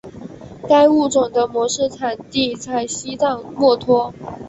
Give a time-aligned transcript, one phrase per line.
[0.67, 4.11] 该物种的模式产地在西藏墨脱。